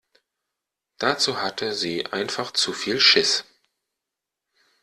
[0.97, 3.43] Dazu hatte sie einfach zu viel Schiss.